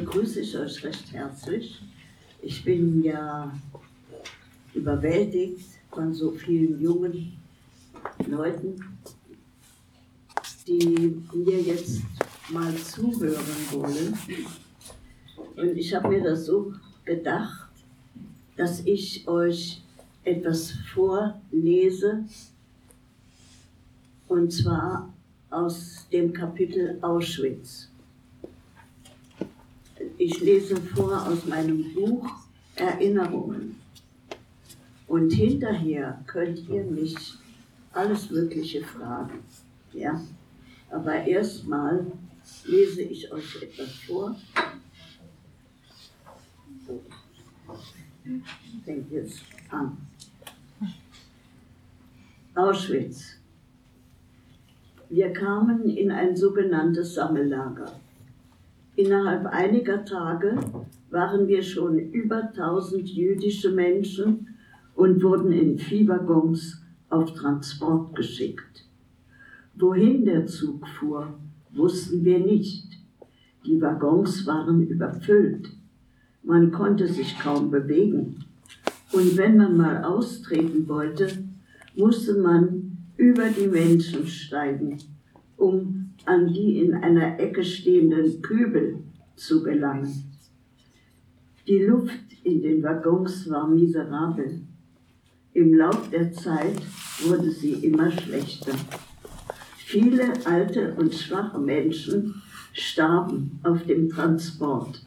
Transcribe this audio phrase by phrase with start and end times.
[0.00, 1.78] begrüße ich euch recht herzlich.
[2.40, 3.52] Ich bin ja
[4.72, 7.38] überwältigt von so vielen jungen
[8.26, 8.82] Leuten,
[10.66, 12.00] die mir jetzt
[12.48, 13.36] mal zuhören
[13.72, 14.18] wollen.
[15.56, 16.72] Und ich habe mir das so
[17.04, 17.68] gedacht,
[18.56, 19.82] dass ich euch
[20.24, 22.24] etwas vorlese,
[24.28, 25.12] und zwar
[25.50, 27.89] aus dem Kapitel Auschwitz.
[30.16, 32.26] Ich lese vor aus meinem Buch
[32.74, 33.76] Erinnerungen.
[35.06, 37.34] Und hinterher könnt ihr mich
[37.92, 39.40] alles Mögliche fragen.
[39.92, 40.20] Ja?
[40.90, 42.06] Aber erstmal
[42.64, 44.36] lese ich euch etwas vor.
[48.84, 49.96] Fängt jetzt an.
[52.54, 53.36] Auschwitz.
[55.08, 58.00] Wir kamen in ein sogenanntes Sammellager.
[59.00, 60.58] Innerhalb einiger Tage
[61.08, 64.48] waren wir schon über 1000 jüdische Menschen
[64.94, 68.84] und wurden in Viehwaggons auf Transport geschickt.
[69.74, 71.32] Wohin der Zug fuhr,
[71.72, 72.88] wussten wir nicht.
[73.64, 75.70] Die Waggons waren überfüllt.
[76.42, 78.44] Man konnte sich kaum bewegen.
[79.12, 81.26] Und wenn man mal austreten wollte,
[81.96, 84.98] musste man über die Menschen steigen,
[85.56, 88.98] um an die in einer Ecke stehenden Kübel
[89.36, 90.30] zu gelangen.
[91.66, 94.60] Die Luft in den Waggons war miserabel.
[95.52, 96.80] Im Lauf der Zeit
[97.24, 98.72] wurde sie immer schlechter.
[99.76, 105.04] Viele alte und schwache Menschen starben auf dem Transport.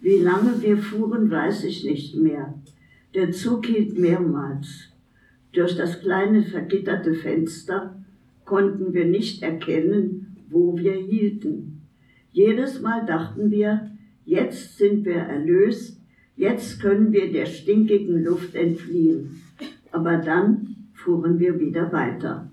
[0.00, 2.54] Wie lange wir fuhren, weiß ich nicht mehr.
[3.14, 4.88] Der Zug hielt mehrmals.
[5.52, 7.94] Durch das kleine vergitterte Fenster
[8.46, 11.82] konnten wir nicht erkennen, wo wir hielten.
[12.32, 13.90] Jedes Mal dachten wir,
[14.24, 16.00] jetzt sind wir erlöst,
[16.36, 19.42] jetzt können wir der stinkigen Luft entfliehen.
[19.92, 22.50] Aber dann fuhren wir wieder weiter.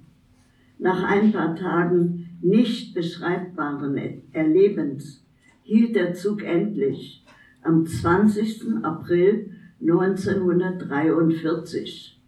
[0.79, 5.23] Nach ein paar Tagen nicht beschreibbaren Erlebens
[5.63, 7.23] hielt der Zug endlich
[7.61, 8.83] am 20.
[8.83, 12.19] April 1943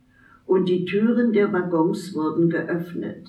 [0.46, 3.28] und die Türen der Waggons wurden geöffnet.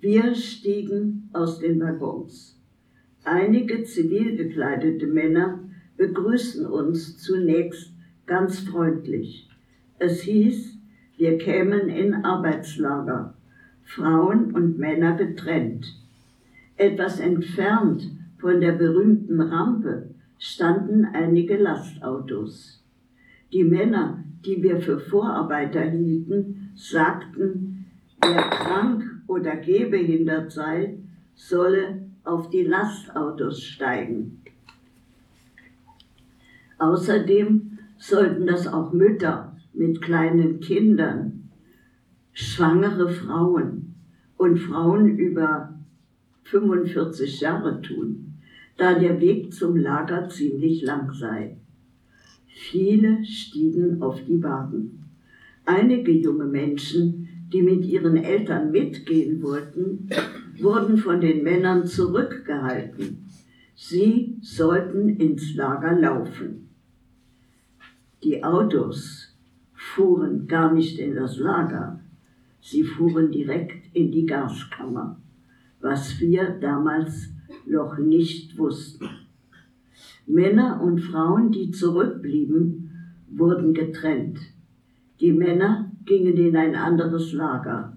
[0.00, 2.58] Wir stiegen aus den Waggons.
[3.24, 5.58] Einige zivil gekleidete Männer
[5.98, 7.92] begrüßten uns zunächst
[8.24, 9.46] ganz freundlich.
[9.98, 10.78] Es hieß,
[11.18, 13.34] wir kämen in Arbeitslager.
[13.82, 15.84] Frauen und Männer getrennt.
[16.76, 22.82] Etwas entfernt von der berühmten Rampe standen einige Lastautos.
[23.52, 27.84] Die Männer, die wir für Vorarbeiter hielten, sagten,
[28.22, 30.98] wer krank oder gehbehindert sei,
[31.36, 34.42] solle auf die Lastautos steigen.
[36.78, 41.48] Außerdem sollten das auch Mütter mit kleinen Kindern
[42.32, 43.94] schwangere Frauen
[44.36, 45.78] und Frauen über
[46.44, 48.34] 45 Jahre tun,
[48.78, 51.56] da der Weg zum Lager ziemlich lang sei.
[52.48, 55.04] Viele stiegen auf die Wagen.
[55.66, 60.08] Einige junge Menschen, die mit ihren Eltern mitgehen wollten,
[60.58, 63.26] wurden von den Männern zurückgehalten.
[63.74, 66.68] Sie sollten ins Lager laufen.
[68.22, 69.34] Die Autos
[69.72, 72.00] fuhren gar nicht in das Lager,
[72.60, 75.18] Sie fuhren direkt in die Gaskammer,
[75.80, 77.30] was wir damals
[77.66, 79.08] noch nicht wussten.
[80.26, 82.90] Männer und Frauen, die zurückblieben,
[83.30, 84.38] wurden getrennt.
[85.20, 87.96] Die Männer gingen in ein anderes Lager.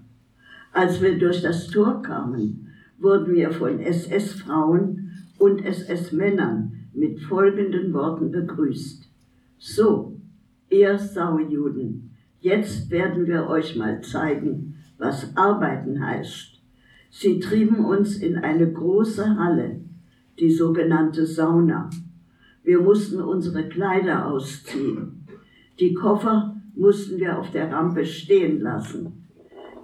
[0.72, 8.30] Als wir durch das Tor kamen, wurden wir von SS-Frauen und SS-Männern mit folgenden Worten
[8.30, 9.08] begrüßt.
[9.58, 10.20] So,
[10.70, 16.60] ihr Saujuden, Jetzt werden wir euch mal zeigen, was Arbeiten heißt.
[17.08, 19.80] Sie trieben uns in eine große Halle,
[20.38, 21.88] die sogenannte Sauna.
[22.62, 25.26] Wir mussten unsere Kleider ausziehen.
[25.80, 29.24] Die Koffer mussten wir auf der Rampe stehen lassen.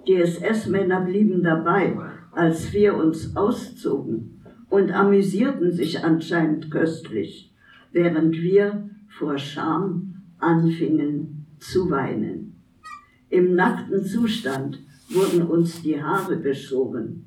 [0.07, 1.95] Die SS-Männer blieben dabei,
[2.31, 7.53] als wir uns auszogen und amüsierten sich anscheinend köstlich,
[7.91, 12.55] während wir vor Scham anfingen zu weinen.
[13.29, 14.79] Im nackten Zustand
[15.09, 17.25] wurden uns die Haare geschoren.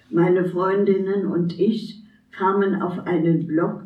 [0.09, 3.83] Meine Freundinnen und ich kamen auf einen Block,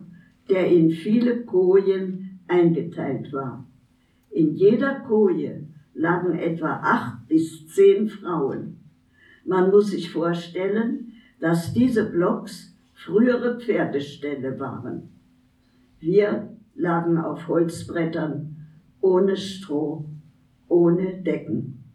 [0.49, 3.65] der in viele Kojen eingeteilt war.
[4.31, 8.77] In jeder Koje lagen etwa acht bis zehn Frauen.
[9.45, 12.76] Man muss sich vorstellen, dass diese Blocks
[13.07, 15.09] frühere Pferdeställe waren.
[15.99, 18.57] Wir lagen auf Holzbrettern,
[18.99, 20.05] ohne Stroh,
[20.67, 21.85] ohne Decken.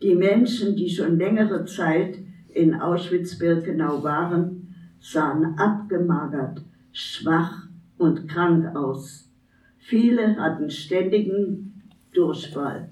[0.00, 2.18] Die Menschen, die schon längere Zeit
[2.48, 7.68] in Auschwitz-Birkenau waren, sahen abgemagert, schwach
[7.98, 9.30] und krank aus.
[9.76, 11.82] Viele hatten ständigen
[12.14, 12.88] Durchfall.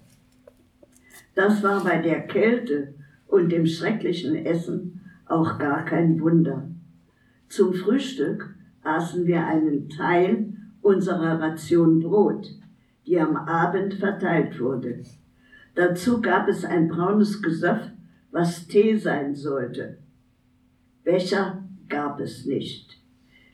[1.34, 2.94] Das war bei der Kälte
[3.26, 6.68] und dem schrecklichen Essen auch gar kein Wunder.
[7.52, 12.48] Zum Frühstück aßen wir einen Teil unserer Ration Brot,
[13.06, 15.02] die am Abend verteilt wurde.
[15.74, 17.90] Dazu gab es ein braunes Gesöff,
[18.30, 19.98] was Tee sein sollte.
[21.04, 22.98] Becher gab es nicht.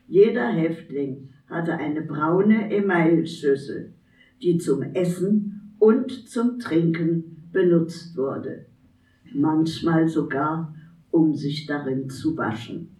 [0.06, 3.94] Jeder Häftling hatte eine braune Emailschüssel,
[4.40, 8.66] die zum Essen und zum Trinken benutzt wurde,
[9.34, 10.72] manchmal sogar,
[11.10, 12.94] um sich darin zu waschen.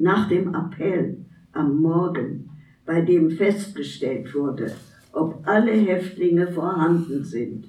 [0.00, 1.18] Nach dem Appell
[1.52, 2.48] am Morgen,
[2.86, 4.72] bei dem festgestellt wurde,
[5.12, 7.66] ob alle Häftlinge vorhanden sind,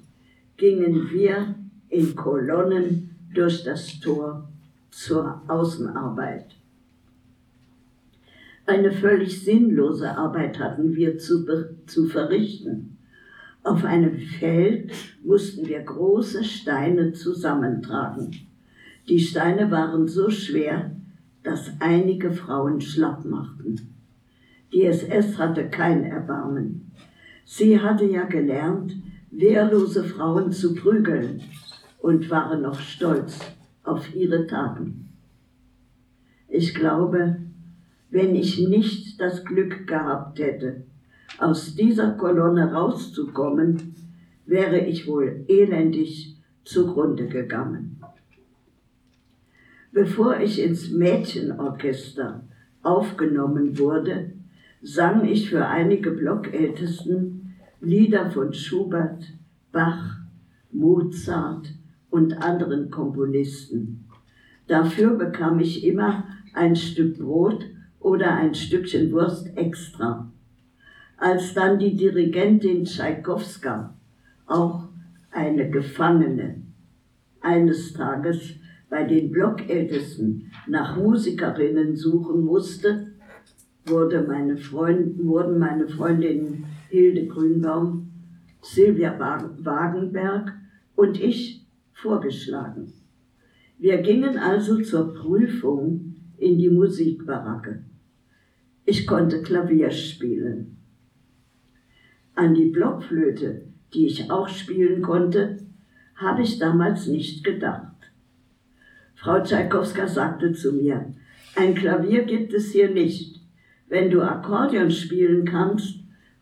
[0.56, 1.56] gingen wir
[1.90, 4.50] in Kolonnen durch das Tor
[4.92, 6.56] zur Außenarbeit.
[8.66, 11.46] Eine völlig sinnlose Arbeit hatten wir zu,
[11.86, 12.98] zu verrichten.
[13.62, 18.34] Auf einem Feld mussten wir große Steine zusammentragen.
[19.10, 20.96] Die Steine waren so schwer,
[21.44, 23.96] dass einige Frauen schlapp machten.
[24.74, 26.92] Die SS hatte kein Erbarmen.
[27.46, 28.96] Sie hatte ja gelernt,
[29.32, 31.42] wehrlose Frauen zu prügeln
[32.00, 33.40] und war noch stolz
[33.84, 35.10] auf ihre Taten.
[36.48, 37.38] Ich glaube,
[38.10, 40.84] wenn ich nicht das Glück gehabt hätte,
[41.38, 43.96] aus dieser Kolonne rauszukommen,
[44.46, 48.02] wäre ich wohl elendig zugrunde gegangen.
[49.94, 52.44] Bevor ich ins Mädchenorchester
[52.82, 54.32] aufgenommen wurde,
[54.82, 59.26] sang ich für einige Blockältesten Lieder von Schubert,
[59.72, 60.18] Bach,
[60.72, 61.74] Mozart
[62.10, 64.06] und anderen Komponisten.
[64.68, 67.66] Dafür bekam ich immer ein Stück Brot
[68.00, 70.32] oder ein Stückchen Wurst extra.
[71.18, 73.94] Als dann die Dirigentin Tschaikowska,
[74.48, 74.88] auch
[75.32, 76.62] eine Gefangene,
[77.42, 78.56] eines Tages
[78.92, 83.14] bei den Blockältesten nach Musikerinnen suchen musste,
[83.86, 88.12] wurde meine Freund, wurden meine Freundinnen Hilde Grünbaum,
[88.62, 90.54] Silvia Wagenberg
[90.96, 92.92] und ich vorgeschlagen.
[93.80, 97.86] Wir gingen also zur Prüfung in die Musikbaracke.
[98.84, 100.76] Ich konnte Klavier spielen.
[102.36, 105.60] An die Blockflöte, die ich auch spielen konnte,
[106.16, 107.91] habe ich damals nicht gedacht.
[109.22, 111.14] Frau Tschaikowska sagte zu mir,
[111.56, 113.40] ein Klavier gibt es hier nicht.
[113.88, 116.00] Wenn du Akkordeon spielen kannst,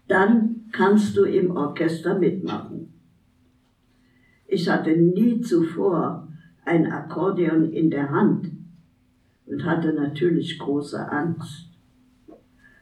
[0.07, 2.93] dann kannst du im Orchester mitmachen.
[4.47, 6.29] Ich hatte nie zuvor
[6.63, 8.49] ein Akkordeon in der Hand
[9.45, 11.67] und hatte natürlich große Angst.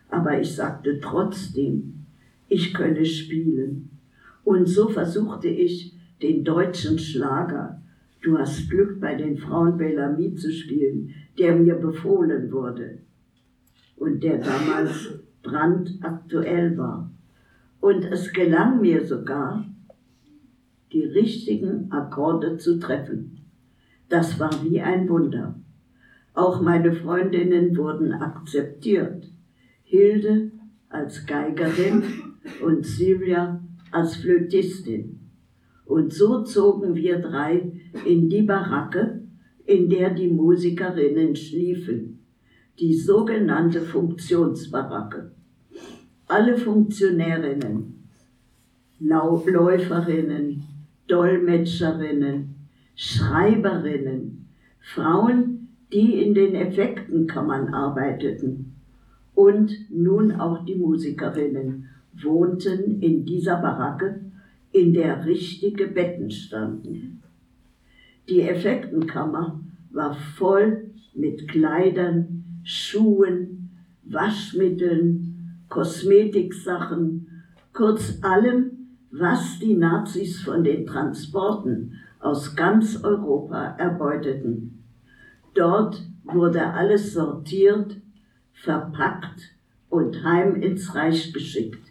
[0.10, 2.06] Aber ich sagte trotzdem,
[2.48, 3.98] ich könne spielen.
[4.44, 7.82] Und so versuchte ich, den deutschen Schlager,
[8.28, 12.98] Du hast Glück bei den Frauen Bellamy zu spielen, der mir befohlen wurde
[13.96, 17.10] und der damals brandaktuell war.
[17.80, 19.66] Und es gelang mir sogar,
[20.92, 23.46] die richtigen Akkorde zu treffen.
[24.10, 25.56] Das war wie ein Wunder.
[26.34, 29.26] Auch meine Freundinnen wurden akzeptiert.
[29.84, 30.52] Hilde
[30.90, 32.04] als Geigerin
[32.62, 35.27] und Silvia als Flötistin.
[35.88, 37.72] Und so zogen wir drei
[38.06, 39.22] in die Baracke,
[39.66, 42.20] in der die Musikerinnen schliefen,
[42.80, 45.32] die sogenannte Funktionsbaracke.
[46.28, 48.04] Alle Funktionärinnen,
[49.00, 50.64] Läuferinnen,
[51.08, 52.56] Dolmetscherinnen,
[52.96, 54.48] Schreiberinnen,
[54.82, 58.74] Frauen, die in den Effektenkammern arbeiteten.
[59.36, 61.90] Und nun auch die Musikerinnen
[62.22, 64.27] wohnten in dieser Baracke,
[64.78, 67.24] in der richtige Betten standen.
[68.30, 69.60] Die Effektenkammer
[69.92, 73.72] war voll mit Kleidern, Schuhen,
[74.04, 77.44] Waschmitteln, Kosmetiksachen,
[77.74, 78.72] kurz allem,
[79.12, 84.84] was die Nazis von den Transporten aus ganz Europa erbeuteten.
[85.56, 87.98] Dort wurde alles sortiert,
[88.54, 89.56] verpackt
[89.90, 91.88] und heim ins Reich geschickt,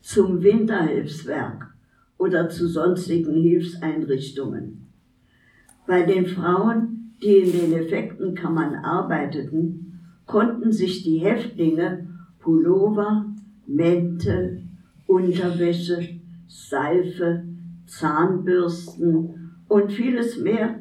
[0.00, 1.71] zum Winterhilfswerk
[2.22, 4.86] oder zu sonstigen Hilfseinrichtungen.
[5.88, 12.06] Bei den Frauen, die in den Effektenkammern arbeiteten, konnten sich die Häftlinge
[12.38, 13.26] Pullover,
[13.66, 14.62] Mäntel,
[15.08, 17.42] Unterwäsche, Seife,
[17.86, 20.78] Zahnbürsten und vieles mehr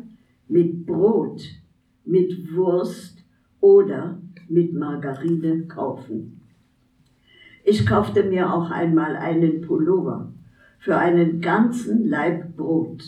[0.48, 1.41] mit Brot,
[2.05, 3.17] mit Wurst
[3.62, 6.39] oder mit Margarine kaufen.
[7.65, 10.31] Ich kaufte mir auch einmal einen Pullover
[10.81, 13.03] für einen ganzen Laib Brot,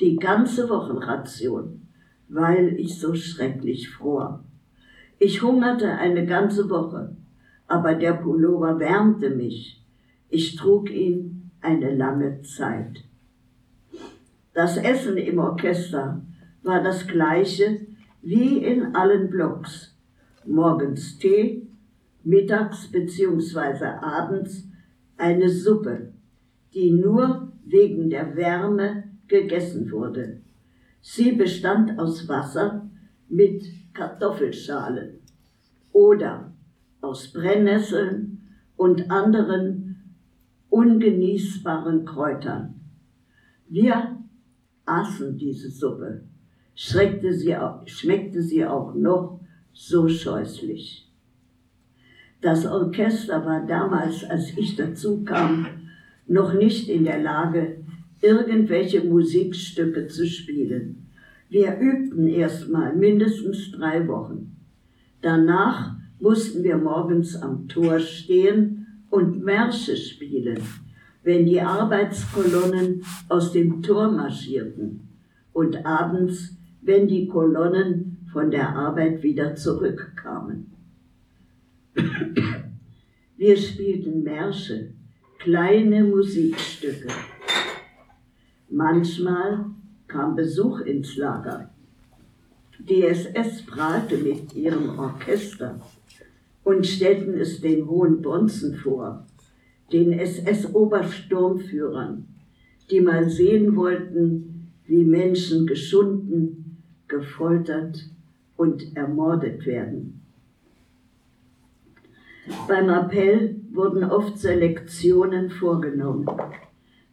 [0.00, 1.86] die ganze Wochenration,
[2.28, 4.44] weil ich so schrecklich fror.
[5.18, 7.14] Ich hungerte eine ganze Woche,
[7.68, 9.84] aber der Pullover wärmte mich.
[10.30, 13.04] Ich trug ihn eine lange Zeit.
[14.54, 16.22] Das Essen im Orchester
[16.62, 17.86] war das gleiche
[18.22, 19.94] wie in allen Blocks.
[20.46, 21.66] Morgens Tee,
[22.24, 23.84] mittags bzw.
[24.00, 24.66] abends
[25.18, 26.11] eine Suppe,
[26.74, 30.40] die nur wegen der Wärme gegessen wurde.
[31.00, 32.88] Sie bestand aus Wasser
[33.28, 35.18] mit Kartoffelschalen
[35.92, 36.52] oder
[37.00, 38.40] aus Brennnesseln
[38.76, 39.96] und anderen
[40.70, 42.80] ungenießbaren Kräutern.
[43.68, 44.18] Wir
[44.86, 46.24] aßen diese Suppe,
[46.74, 49.40] schreckte sie auch, schmeckte sie auch noch
[49.72, 51.10] so scheußlich.
[52.40, 55.66] Das Orchester war damals, als ich dazu kam,
[56.32, 57.84] noch nicht in der Lage,
[58.20, 61.08] irgendwelche Musikstücke zu spielen.
[61.48, 64.56] Wir übten erstmal mindestens drei Wochen.
[65.20, 70.58] Danach mussten wir morgens am Tor stehen und Märsche spielen,
[71.22, 75.00] wenn die Arbeitskolonnen aus dem Tor marschierten
[75.52, 80.72] und abends, wenn die Kolonnen von der Arbeit wieder zurückkamen.
[83.36, 84.94] Wir spielten Märsche,
[85.42, 87.08] kleine Musikstücke.
[88.70, 89.64] Manchmal
[90.06, 91.68] kam Besuch ins Lager.
[92.78, 95.80] Die SS prahlte mit ihrem Orchester
[96.62, 99.26] und stellten es den hohen Bonzen vor,
[99.92, 102.28] den SS-Obersturmführern,
[102.90, 108.08] die mal sehen wollten, wie Menschen geschunden, gefoltert
[108.56, 110.21] und ermordet werden.
[112.66, 116.26] Beim Appell wurden oft Selektionen vorgenommen.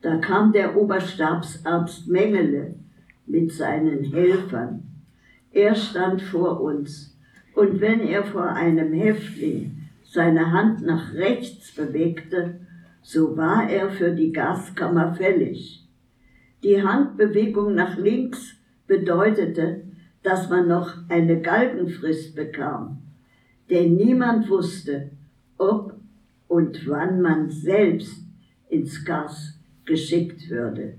[0.01, 2.75] Da kam der Oberstabsarzt Mengele
[3.27, 4.83] mit seinen Helfern.
[5.51, 7.15] Er stand vor uns
[7.53, 12.62] und wenn er vor einem Häftling seine Hand nach rechts bewegte,
[13.01, 15.88] so war er für die Gaskammer fällig.
[16.63, 18.55] Die Handbewegung nach links
[18.88, 19.83] bedeutete,
[20.24, 23.03] dass man noch eine Galgenfrist bekam,
[23.69, 25.12] denn niemand wusste,
[25.59, 25.93] ob
[26.47, 28.23] und wann man selbst
[28.69, 30.95] ins Gas geschickt würde.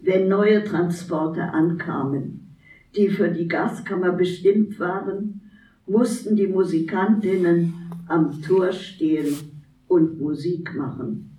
[0.00, 2.56] Wenn neue Transporte ankamen,
[2.96, 5.42] die für die Gaskammer bestimmt waren,
[5.86, 7.74] mussten die Musikantinnen
[8.06, 9.34] am Tor stehen
[9.88, 11.36] und Musik machen.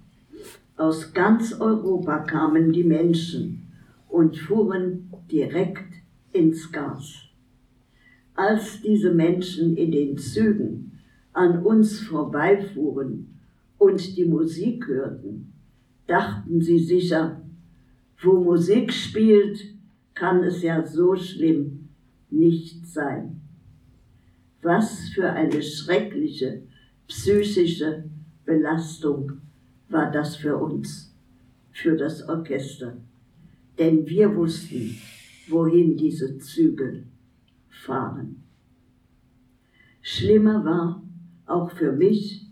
[0.75, 3.67] Aus ganz Europa kamen die Menschen
[4.08, 5.93] und fuhren direkt
[6.31, 7.15] ins Gas.
[8.36, 10.88] Als diese Menschen in den Zügen
[11.33, 13.39] an uns vorbeifuhren
[13.77, 15.53] und die Musik hörten,
[16.07, 17.41] dachten sie sicher,
[18.21, 19.59] wo Musik spielt,
[20.13, 21.89] kann es ja so schlimm
[22.29, 23.41] nicht sein.
[24.62, 26.63] Was für eine schreckliche
[27.07, 28.03] psychische
[28.45, 29.41] Belastung
[29.88, 31.09] war das für uns.
[31.71, 32.98] für das Orchester,
[33.77, 34.98] denn wir wussten,
[35.48, 37.03] wohin diese Züge
[37.69, 38.43] fahren.
[40.01, 41.03] Schlimmer war
[41.50, 42.46] auch für mich,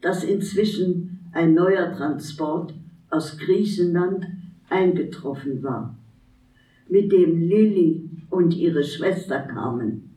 [0.00, 2.74] dass inzwischen ein neuer Transport
[3.10, 4.26] aus Griechenland
[4.68, 5.96] eingetroffen war,
[6.88, 10.16] mit dem Lilly und ihre Schwester kamen,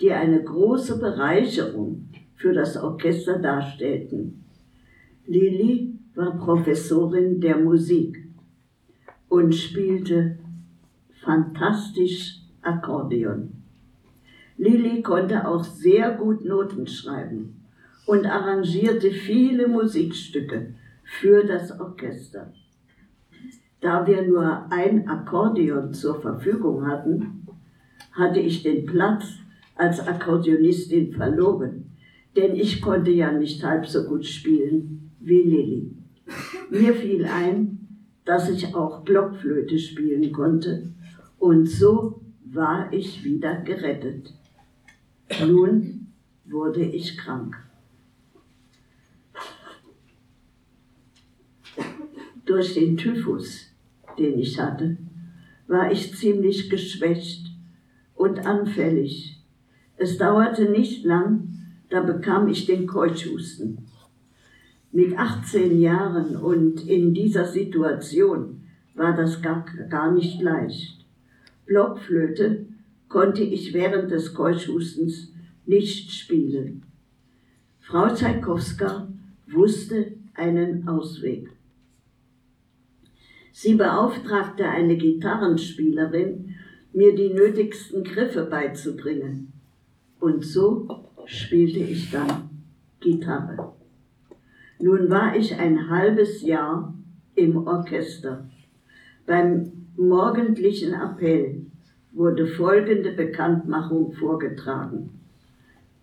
[0.00, 4.44] die eine große Bereicherung für das Orchester darstellten.
[5.26, 8.24] Lilly war Professorin der Musik
[9.28, 10.38] und spielte
[11.22, 13.52] fantastisch Akkordeon.
[14.56, 17.57] Lilly konnte auch sehr gut Noten schreiben
[18.08, 20.74] und arrangierte viele Musikstücke
[21.04, 22.54] für das Orchester.
[23.82, 27.46] Da wir nur ein Akkordeon zur Verfügung hatten,
[28.12, 29.24] hatte ich den Platz
[29.76, 31.84] als Akkordeonistin verloren,
[32.34, 35.90] denn ich konnte ja nicht halb so gut spielen wie Lilly.
[36.70, 37.88] Mir fiel ein,
[38.24, 40.94] dass ich auch Blockflöte spielen konnte
[41.38, 44.32] und so war ich wieder gerettet.
[45.46, 46.06] Nun
[46.46, 47.67] wurde ich krank.
[52.58, 53.66] Durch den Typhus,
[54.18, 54.96] den ich hatte,
[55.68, 57.46] war ich ziemlich geschwächt
[58.16, 59.40] und anfällig.
[59.96, 61.50] Es dauerte nicht lang,
[61.88, 63.86] da bekam ich den Keuchhusten.
[64.90, 68.64] Mit 18 Jahren und in dieser Situation
[68.96, 71.06] war das gar, gar nicht leicht.
[71.64, 72.66] Blockflöte
[73.08, 75.32] konnte ich während des Keuchhustens
[75.64, 76.82] nicht spielen.
[77.78, 79.06] Frau Tschaikowska
[79.46, 81.50] wusste einen Ausweg.
[83.60, 86.54] Sie beauftragte eine Gitarrenspielerin,
[86.92, 89.52] mir die nötigsten Griffe beizubringen.
[90.20, 90.86] Und so
[91.24, 92.50] spielte ich dann
[93.00, 93.72] Gitarre.
[94.78, 96.94] Nun war ich ein halbes Jahr
[97.34, 98.48] im Orchester.
[99.26, 101.66] Beim morgendlichen Appell
[102.12, 105.18] wurde folgende Bekanntmachung vorgetragen.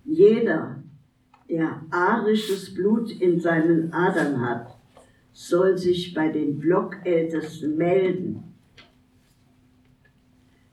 [0.04, 0.84] Jeder,
[1.50, 4.75] der arisches Blut in seinen Adern hat,
[5.36, 8.56] soll sich bei den Blockältesten melden.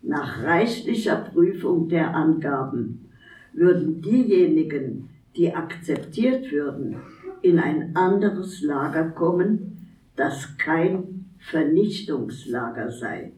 [0.03, 3.11] Nach reichlicher Prüfung der Angaben
[3.53, 6.97] würden diejenigen, die akzeptiert würden,
[7.43, 13.33] in ein anderes Lager kommen, das kein Vernichtungslager sei.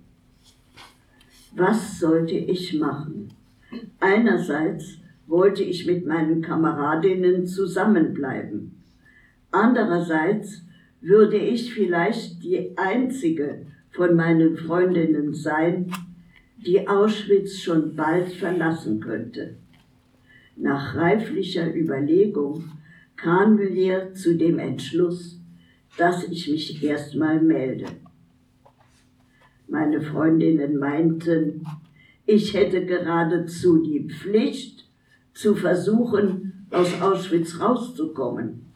[1.57, 3.31] Was sollte ich machen?
[3.99, 8.83] Einerseits wollte ich mit meinen Kameradinnen zusammenbleiben.
[9.51, 10.65] Andererseits
[11.05, 15.93] würde ich vielleicht die einzige von meinen Freundinnen sein,
[16.57, 19.57] die Auschwitz schon bald verlassen könnte.
[20.57, 22.65] Nach reiflicher Überlegung
[23.17, 25.39] kamen wir zu dem Entschluss,
[25.99, 27.87] dass ich mich erstmal melde.
[29.69, 31.67] Meine Freundinnen meinten,
[32.27, 34.89] ich hätte geradezu die Pflicht,
[35.35, 38.73] zu versuchen, aus Auschwitz rauszukommen,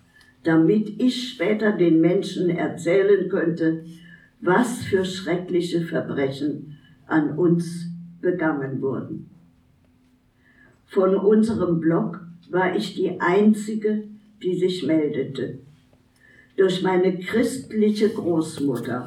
[0.48, 3.84] damit ich später den Menschen erzählen könnte,
[4.40, 7.90] was für schreckliche Verbrechen an uns
[8.22, 9.28] begangen wurden.
[10.87, 14.04] Von unserem Block war ich die Einzige,
[14.42, 15.58] die sich meldete.
[16.56, 19.06] Durch meine christliche Großmutter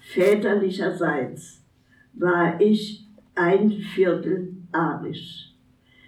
[0.00, 1.60] väterlicherseits
[2.14, 5.52] war ich ein Viertel arisch.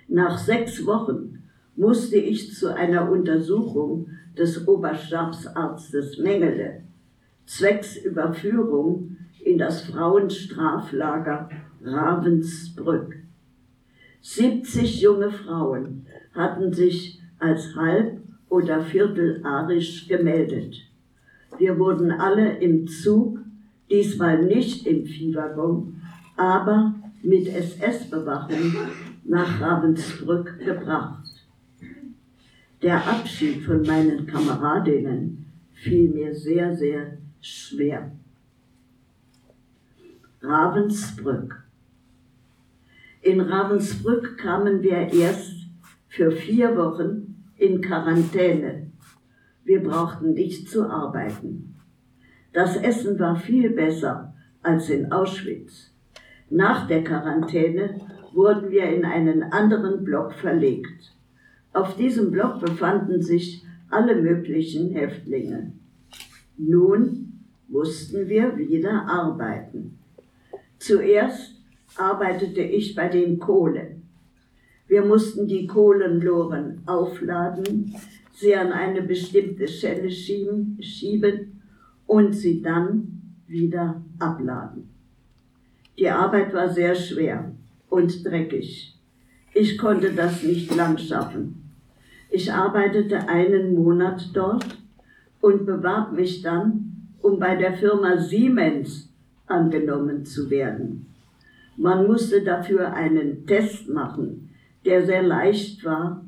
[0.08, 1.42] Nach sechs Wochen
[1.76, 4.06] musste ich zu einer Untersuchung
[4.40, 6.82] des Oberstabsarztes Mengele
[7.44, 11.50] zwecks Überführung in das Frauenstraflager
[11.84, 13.16] Ravensbrück.
[14.22, 20.76] 70 junge Frauen hatten sich als halb oder viertelarisch gemeldet.
[21.58, 23.40] Wir wurden alle im Zug,
[23.90, 26.00] diesmal nicht im Viehwaggon,
[26.36, 28.74] aber mit SS-Bewachung
[29.24, 31.19] nach Ravensbrück gebracht.
[32.82, 38.10] Der Abschied von meinen Kameradinnen fiel mir sehr, sehr schwer.
[40.40, 41.62] Ravensbrück.
[43.20, 45.66] In Ravensbrück kamen wir erst
[46.08, 48.90] für vier Wochen in Quarantäne.
[49.64, 51.76] Wir brauchten nicht zu arbeiten.
[52.54, 55.92] Das Essen war viel besser als in Auschwitz.
[56.48, 58.00] Nach der Quarantäne
[58.32, 61.14] wurden wir in einen anderen Block verlegt.
[61.72, 65.72] Auf diesem Block befanden sich alle möglichen Häftlinge.
[66.56, 69.98] Nun mussten wir wieder arbeiten.
[70.78, 71.54] Zuerst
[71.96, 74.02] arbeitete ich bei den Kohlen.
[74.88, 77.94] Wir mussten die Kohlenloren aufladen,
[78.32, 81.62] sie an eine bestimmte Stelle schieben, schieben
[82.06, 84.88] und sie dann wieder abladen.
[85.96, 87.52] Die Arbeit war sehr schwer
[87.88, 88.96] und dreckig.
[89.54, 91.59] Ich konnte das nicht lang schaffen.
[92.30, 94.78] Ich arbeitete einen Monat dort
[95.40, 99.12] und bewarb mich dann, um bei der Firma Siemens
[99.46, 101.06] angenommen zu werden.
[101.76, 104.50] Man musste dafür einen Test machen,
[104.84, 106.24] der sehr leicht war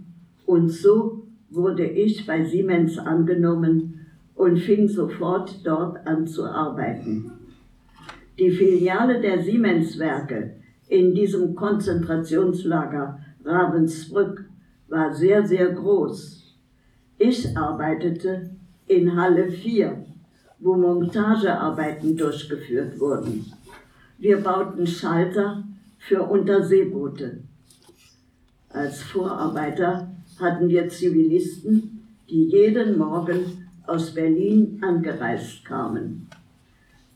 [0.47, 7.31] und so wurde ich bei Siemens angenommen und fing sofort dort an zu arbeiten.
[8.39, 10.55] Die Filiale der Siemenswerke
[10.89, 14.45] in diesem Konzentrationslager Ravensbrück
[14.93, 16.55] war sehr, sehr groß.
[17.17, 18.51] Ich arbeitete
[18.87, 20.05] in Halle 4,
[20.59, 23.51] wo Montagearbeiten durchgeführt wurden.
[24.19, 25.65] Wir bauten Schalter
[25.99, 27.39] für Unterseeboote.
[28.69, 36.29] Als Vorarbeiter hatten wir Zivilisten, die jeden Morgen aus Berlin angereist kamen.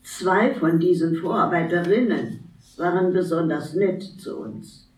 [0.01, 2.39] Zwei von diesen Vorarbeiterinnen
[2.77, 4.89] waren besonders nett zu uns.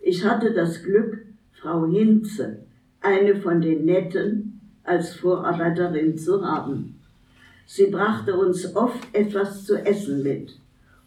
[0.00, 1.25] Ich hatte das Glück,
[1.66, 2.58] Frau Hinze,
[3.00, 7.00] eine von den Netten, als Vorarbeiterin zu haben.
[7.66, 10.60] Sie brachte uns oft etwas zu essen mit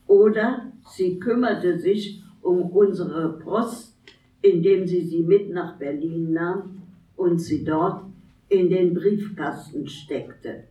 [0.05, 3.95] oder sie kümmerte sich um unsere Post,
[4.41, 6.81] indem sie sie mit nach Berlin nahm
[7.15, 8.03] und sie dort
[8.49, 10.65] in den Briefkasten steckte.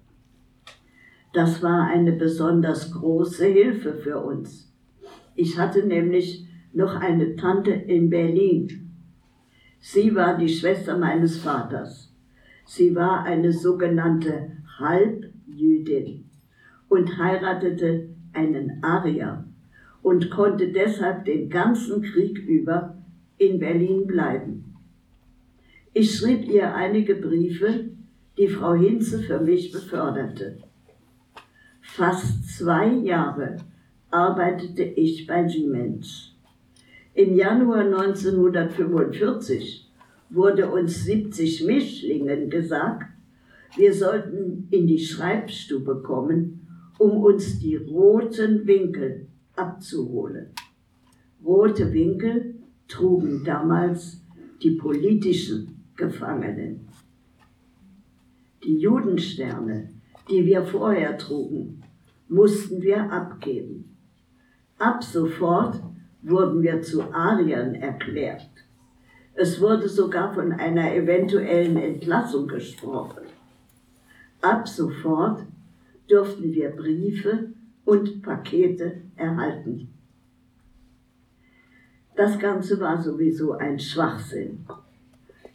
[1.32, 4.70] Das war eine besonders große Hilfe für uns.
[5.34, 8.87] Ich hatte nämlich noch eine Tante in Berlin.
[9.80, 12.12] Sie war die Schwester meines Vaters.
[12.66, 16.28] Sie war eine sogenannte Halbjüdin
[16.88, 19.44] und heiratete einen Arier
[20.02, 22.98] und konnte deshalb den ganzen Krieg über
[23.38, 24.76] in Berlin bleiben.
[25.94, 27.90] Ich schrieb ihr einige Briefe,
[28.36, 30.58] die Frau Hinze für mich beförderte.
[31.80, 33.56] Fast zwei Jahre
[34.10, 36.27] arbeitete ich bei Siemens.
[37.18, 39.90] Im Januar 1945
[40.30, 43.10] wurde uns 70 Mischlingen gesagt,
[43.76, 46.64] wir sollten in die Schreibstube kommen,
[46.96, 49.26] um uns die roten Winkel
[49.56, 50.50] abzuholen.
[51.44, 52.54] Rote Winkel
[52.86, 54.24] trugen damals
[54.62, 56.86] die politischen Gefangenen.
[58.62, 59.90] Die Judensterne,
[60.30, 61.82] die wir vorher trugen,
[62.28, 63.96] mussten wir abgeben.
[64.78, 65.82] Ab sofort
[66.22, 68.50] wurden wir zu Ariern erklärt.
[69.34, 73.22] Es wurde sogar von einer eventuellen Entlassung gesprochen.
[74.40, 75.42] Ab sofort
[76.08, 77.52] durften wir Briefe
[77.84, 79.88] und Pakete erhalten.
[82.16, 84.66] Das Ganze war sowieso ein Schwachsinn.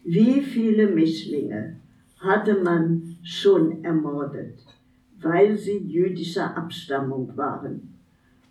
[0.05, 1.77] Wie viele Mischlinge
[2.19, 4.59] hatte man schon ermordet,
[5.21, 7.95] weil sie jüdischer Abstammung waren.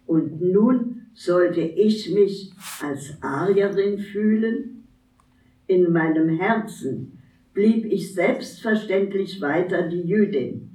[0.06, 4.84] Und nun sollte ich mich als Arierin fühlen?
[5.66, 7.18] In meinem Herzen
[7.54, 10.70] blieb ich selbstverständlich weiter die Jüdin,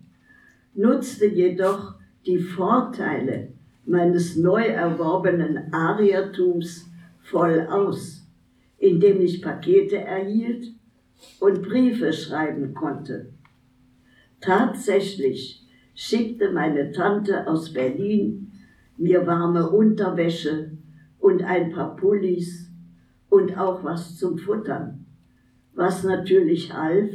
[0.73, 1.95] nutzte jedoch
[2.25, 3.49] die Vorteile
[3.85, 6.89] meines neu erworbenen Ariertums
[7.21, 8.27] voll aus,
[8.77, 10.73] indem ich Pakete erhielt
[11.39, 13.33] und Briefe schreiben konnte.
[14.39, 18.46] Tatsächlich schickte meine Tante aus Berlin
[18.97, 20.71] mir warme Unterwäsche
[21.19, 22.69] und ein paar Pullis
[23.29, 25.05] und auch was zum Futtern,
[25.73, 27.11] was natürlich half,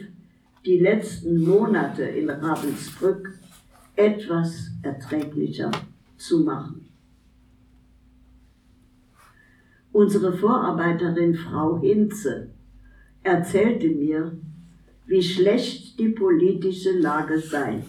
[0.65, 3.39] die letzten Monate in Ravensbrück
[3.97, 5.71] etwas erträglicher
[6.17, 6.89] zu machen.
[9.91, 12.51] Unsere Vorarbeiterin Frau Hinze
[13.23, 14.33] erzählte mir,
[15.07, 17.85] wie schlecht die politische Lage sei.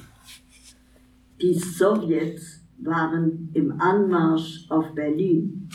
[1.41, 5.69] Die Sowjets waren im Anmarsch auf Berlin.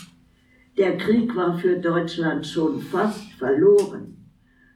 [0.77, 4.17] Der Krieg war für Deutschland schon fast verloren.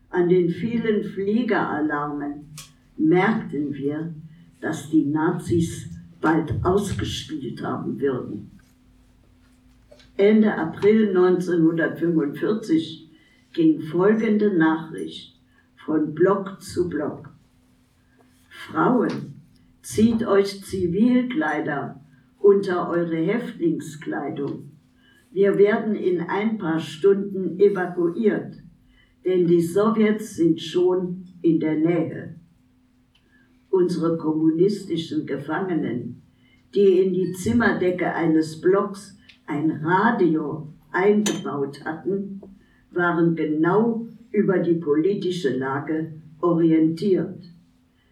[0.09, 2.55] An den vielen Fliegeralarmen
[2.97, 4.13] merkten wir,
[4.61, 5.89] dass die Nazis
[6.21, 8.51] bald ausgespielt haben würden.
[10.17, 13.09] Ende April 1945
[13.51, 15.41] ging folgende Nachricht
[15.85, 17.29] von Block zu Block.
[18.49, 19.41] Frauen,
[19.81, 22.02] zieht euch Zivilkleider
[22.43, 24.71] unter eure Häftlingskleidung.
[25.31, 28.55] Wir werden in ein paar Stunden evakuiert,
[29.25, 32.35] denn die Sowjets sind schon in der Nähe
[33.73, 36.21] unsere kommunistischen Gefangenen,
[36.75, 42.41] die in die Zimmerdecke eines Blocks ein Radio eingebaut hatten,
[42.91, 47.43] waren genau über die politische Lage orientiert.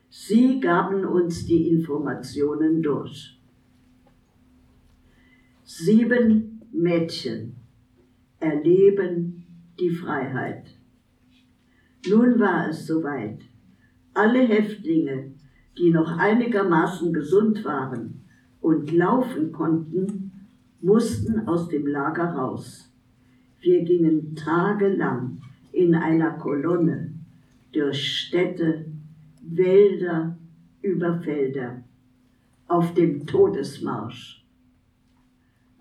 [0.09, 3.39] Sie gaben uns die Informationen durch.
[5.73, 7.55] Sieben Mädchen
[8.41, 9.45] erleben
[9.79, 10.65] die Freiheit.
[12.09, 13.39] Nun war es soweit.
[14.13, 15.31] Alle Häftlinge,
[15.77, 18.25] die noch einigermaßen gesund waren
[18.59, 20.49] und laufen konnten,
[20.81, 22.91] mussten aus dem Lager raus.
[23.61, 27.13] Wir gingen tagelang in einer Kolonne
[27.71, 28.87] durch Städte,
[29.41, 30.37] Wälder,
[30.81, 31.81] über Felder
[32.67, 34.40] auf dem Todesmarsch.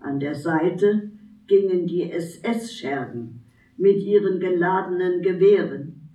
[0.01, 1.11] An der Seite
[1.47, 3.43] gingen die SS-Schergen
[3.77, 6.09] mit ihren geladenen Gewehren.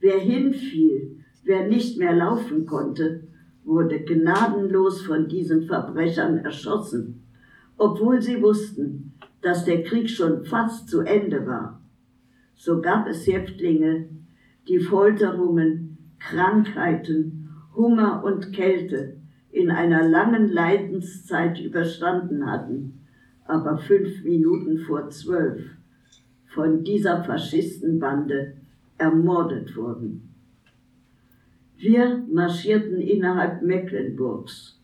[0.00, 3.28] Wer hinfiel, wer nicht mehr laufen konnte,
[3.64, 7.26] wurde gnadenlos von diesen Verbrechern erschossen,
[7.76, 11.82] obwohl sie wussten, dass der Krieg schon fast zu Ende war.
[12.54, 14.08] So gab es Häftlinge,
[14.66, 19.18] die Folterungen, Krankheiten, Hunger und Kälte
[19.50, 22.95] in einer langen Leidenszeit überstanden hatten,
[23.48, 25.62] aber fünf Minuten vor zwölf
[26.54, 28.54] von dieser Faschistenbande
[28.98, 30.34] ermordet wurden.
[31.76, 34.80] Wir marschierten innerhalb Mecklenburgs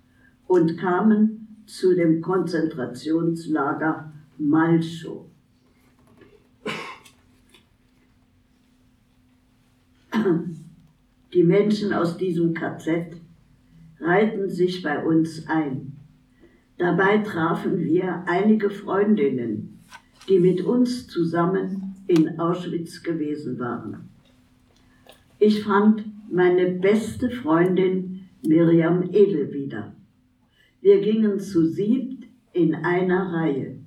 [0.47, 5.27] und kamen zu dem Konzentrationslager Malchow.
[11.33, 13.17] Die Menschen aus diesem KZ
[13.99, 15.97] reihten sich bei uns ein.
[16.79, 19.81] Dabei trafen wir einige Freundinnen,
[20.29, 24.09] die mit uns zusammen in Auschwitz gewesen waren.
[25.39, 29.95] Ich fand meine beste Freundin Miriam Edel wieder.
[30.81, 33.79] Wir gingen zu siebt in einer Reihe.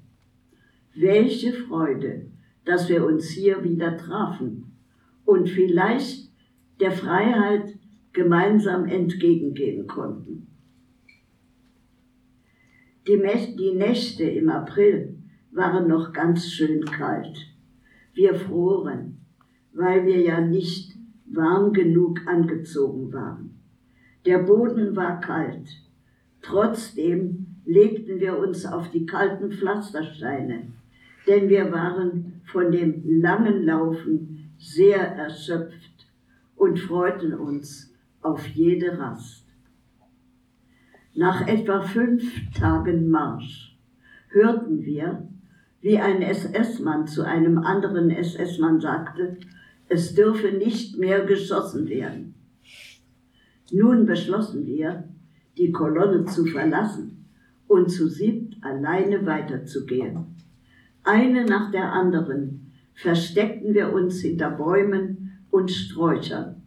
[0.93, 2.27] Welche Freude,
[2.63, 4.71] dass wir uns hier wieder trafen
[5.25, 6.29] und vielleicht
[6.79, 7.77] der Freiheit
[8.13, 10.47] gemeinsam entgegengehen konnten.
[13.07, 15.19] Die, Nächte im April
[15.51, 17.37] waren noch ganz schön kalt.
[18.15, 19.19] Wir froren,
[19.73, 23.59] weil wir ja nicht warm genug angezogen waren.
[24.25, 25.67] Der Boden war kalt.
[26.41, 30.73] Trotzdem legten wir uns auf die kalten Pflastersteine,
[31.27, 36.07] denn wir waren von dem langen Laufen sehr erschöpft
[36.55, 39.44] und freuten uns auf jede Rast.
[41.17, 43.77] Nach etwa fünf Tagen Marsch
[44.27, 45.25] hörten wir,
[45.79, 49.37] wie ein SS-Mann zu einem anderen SS-Mann sagte,
[49.87, 52.35] es dürfe nicht mehr geschossen werden.
[53.71, 55.05] Nun beschlossen wir,
[55.57, 57.27] die Kolonne zu verlassen
[57.67, 60.35] und zu siebt alleine weiterzugehen.
[61.05, 66.63] Eine nach der anderen versteckten wir uns hinter Bäumen und Sträuchern,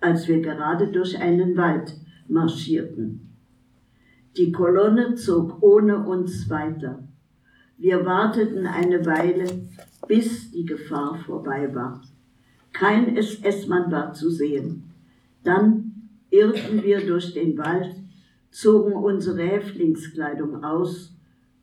[0.00, 1.96] als wir gerade durch einen Wald
[2.28, 3.27] marschierten.
[4.38, 7.02] Die Kolonne zog ohne uns weiter.
[7.76, 9.46] Wir warteten eine Weile,
[10.06, 12.00] bis die Gefahr vorbei war.
[12.72, 14.94] Kein SS-Mann war zu sehen.
[15.42, 17.96] Dann irrten wir durch den Wald,
[18.52, 21.16] zogen unsere Häftlingskleidung aus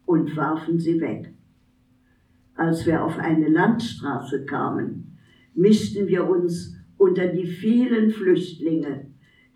[0.05, 1.33] und warfen sie weg.
[2.55, 5.17] Als wir auf eine Landstraße kamen,
[5.53, 9.07] mischten wir uns unter die vielen Flüchtlinge,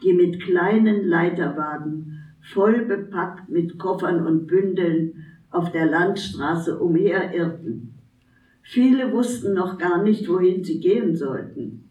[0.01, 2.18] die mit kleinen Leiterwagen,
[2.53, 7.93] voll bepackt mit Koffern und Bündeln, auf der Landstraße umherirrten.
[8.61, 11.89] Viele wussten noch gar nicht, wohin sie gehen sollten.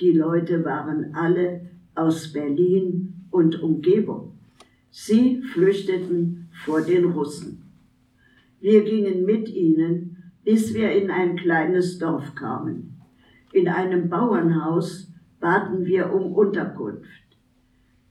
[0.00, 4.32] Die Leute waren alle aus Berlin und Umgebung.
[4.90, 7.62] Sie flüchteten vor den Russen.
[8.60, 13.00] Wir gingen mit ihnen, bis wir in ein kleines Dorf kamen.
[13.52, 17.29] In einem Bauernhaus baten wir um Unterkunft.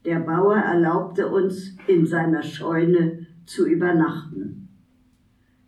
[0.04, 4.68] Der Bauer erlaubte uns, in seiner Scheune zu übernachten.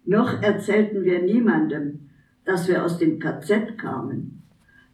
[0.05, 2.09] Noch erzählten wir niemandem,
[2.45, 4.43] dass wir aus dem KZ kamen.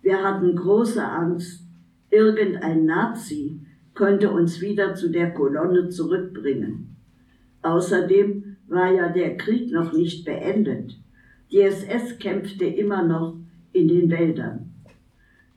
[0.03, 1.65] Wir hatten große Angst,
[2.11, 3.61] irgendein Nazi
[3.95, 6.97] könnte uns wieder zu der Kolonne zurückbringen.
[7.63, 10.99] Außerdem war ja der Krieg noch nicht beendet.
[11.51, 13.37] Die SS kämpfte immer noch
[13.73, 14.75] in den Wäldern.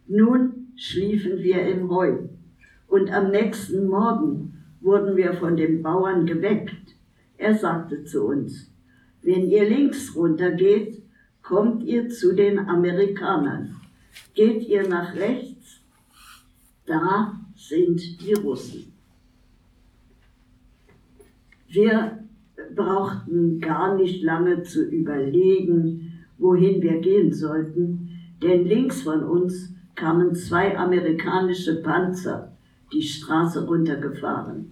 [0.07, 2.29] Nun schliefen wir im Heu
[2.91, 6.93] und am nächsten Morgen wurden wir von dem Bauern geweckt.
[7.37, 8.69] Er sagte zu uns,
[9.21, 11.01] wenn ihr links runtergeht,
[11.41, 13.77] kommt ihr zu den Amerikanern.
[14.33, 15.79] Geht ihr nach rechts,
[16.85, 18.91] da sind die Russen.
[21.69, 22.27] Wir
[22.75, 28.09] brauchten gar nicht lange zu überlegen, wohin wir gehen sollten,
[28.43, 32.50] denn links von uns kamen zwei amerikanische Panzer
[32.93, 34.71] die Straße runtergefahren.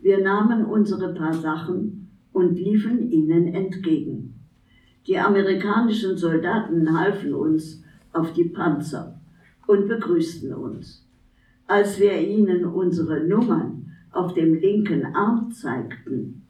[0.00, 4.34] Wir nahmen unsere paar Sachen und liefen ihnen entgegen.
[5.06, 9.20] Die amerikanischen Soldaten halfen uns auf die Panzer
[9.66, 11.06] und begrüßten uns.
[11.66, 16.42] Als wir ihnen unsere Nummern auf dem linken Arm zeigten,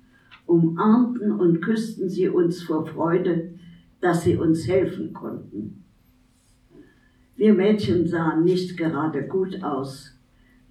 [0.46, 3.54] umarmten und küssten sie uns vor Freude,
[4.00, 5.84] dass sie uns helfen konnten.
[7.36, 10.11] Wir Mädchen sahen nicht gerade gut aus.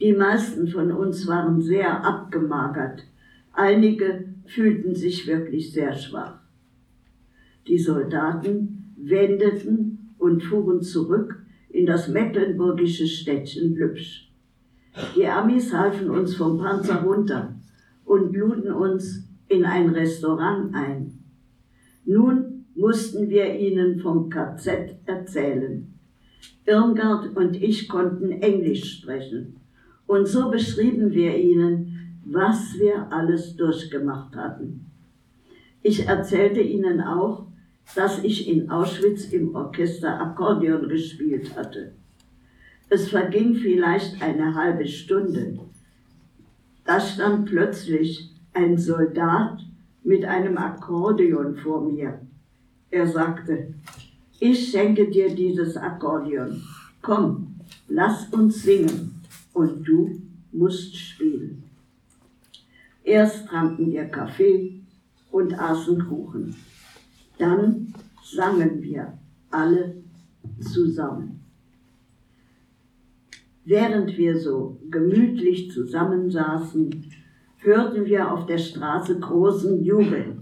[0.01, 3.03] Die meisten von uns waren sehr abgemagert.
[3.53, 6.39] Einige fühlten sich wirklich sehr schwach.
[7.67, 14.31] Die Soldaten wendeten und fuhren zurück in das mecklenburgische Städtchen Lübsch.
[15.15, 17.53] Die Amis halfen uns vom Panzer runter
[18.03, 21.19] und luden uns in ein Restaurant ein.
[22.05, 25.93] Nun mussten wir ihnen vom KZ erzählen.
[26.65, 29.60] Irmgard und ich konnten Englisch sprechen
[30.11, 34.91] und so beschrieben wir ihnen, was wir alles durchgemacht hatten.
[35.83, 37.45] Ich erzählte ihnen auch,
[37.95, 41.93] dass ich in Auschwitz im Orchester Akkordeon gespielt hatte.
[42.89, 45.57] Es verging vielleicht eine halbe Stunde.
[46.83, 49.59] Da stand plötzlich ein Soldat
[50.03, 52.19] mit einem Akkordeon vor mir.
[52.89, 53.75] Er sagte,
[54.41, 56.61] ich schenke dir dieses Akkordeon.
[57.01, 57.55] Komm,
[57.87, 59.20] lass uns singen
[59.53, 61.63] und du musst spielen.
[63.03, 64.81] Erst tranken wir Kaffee
[65.31, 66.55] und aßen Kuchen.
[67.37, 69.17] Dann sangen wir
[69.49, 69.95] alle
[70.59, 71.41] zusammen.
[73.65, 77.11] Während wir so gemütlich zusammensaßen,
[77.59, 80.37] hörten wir auf der Straße großen Jubel.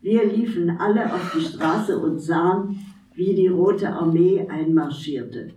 [0.00, 2.78] Wir liefen alle auf die Straße und sahen,
[3.14, 5.52] wie die Rote Armee einmarschierte.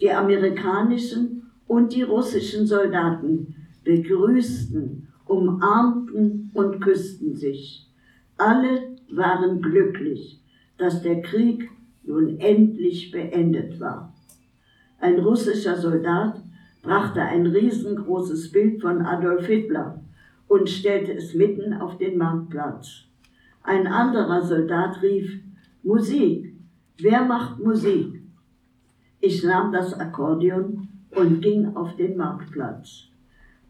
[0.00, 1.35] Die amerikanischen
[1.66, 7.88] und die russischen Soldaten begrüßten, umarmten und küssten sich.
[8.36, 10.40] Alle waren glücklich,
[10.78, 11.70] dass der Krieg
[12.04, 14.14] nun endlich beendet war.
[15.00, 16.40] Ein russischer Soldat
[16.82, 20.02] brachte ein riesengroßes Bild von Adolf Hitler
[20.48, 23.02] und stellte es mitten auf den Marktplatz.
[23.62, 25.40] Ein anderer Soldat rief,
[25.82, 26.54] Musik,
[26.98, 28.22] wer macht Musik?
[29.20, 33.04] Ich nahm das Akkordeon und ging auf den Marktplatz.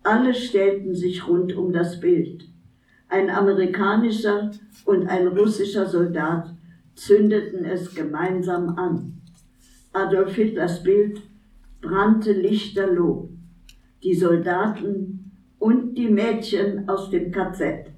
[0.03, 2.45] Alle stellten sich rund um das Bild.
[3.09, 4.51] Ein amerikanischer
[4.85, 6.55] und ein russischer Soldat
[6.95, 9.23] zündeten es gemeinsam an.
[9.93, 11.23] Adolf Hitlers Bild
[11.81, 13.31] brannte lichterloh.
[14.03, 17.91] Die Soldaten und die Mädchen aus dem KZ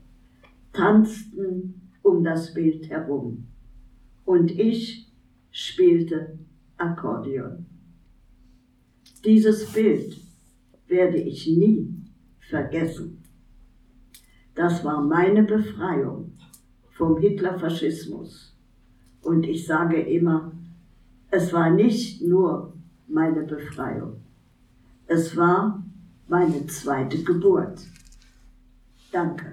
[0.72, 3.46] tanzten um das Bild herum.
[4.24, 5.08] Und ich
[5.50, 6.38] spielte
[6.76, 7.66] Akkordeon.
[9.24, 10.16] Dieses Bild
[10.87, 11.94] werde ich nie
[12.48, 13.22] vergessen.
[14.54, 16.33] Das war meine Befreiung
[16.96, 18.57] vom Hitlerfaschismus.
[19.22, 20.52] Und ich sage immer,
[21.31, 22.72] es war nicht nur
[23.07, 24.20] meine Befreiung.
[25.07, 25.83] Es war
[26.28, 27.81] meine zweite Geburt.
[29.11, 29.47] Danke.